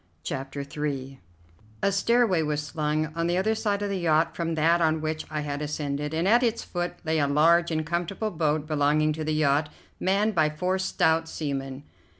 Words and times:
CHAPTER 0.23 0.61
III 0.61 1.19
A 1.83 1.91
stairway 1.91 2.41
was 2.41 2.63
slung 2.65 3.13
on 3.15 3.27
the 3.27 3.37
other 3.37 3.53
side 3.53 3.83
of 3.83 3.89
the 3.89 3.99
yacht 3.99 4.35
from 4.35 4.55
that 4.55 4.81
on 4.81 4.99
which 4.99 5.27
I 5.29 5.41
had 5.41 5.61
ascended, 5.61 6.11
and 6.11 6.27
at 6.27 6.41
its 6.41 6.63
foot 6.63 6.93
lay 7.05 7.19
a 7.19 7.27
large 7.27 7.69
and 7.69 7.85
comfortable 7.85 8.31
boat 8.31 8.65
belonging 8.65 9.13
to 9.13 9.23
the 9.23 9.35
yacht, 9.35 9.69
manned 9.99 10.33
by 10.33 10.49
four 10.49 10.79
stout 10.79 11.29
seamen. 11.29 11.83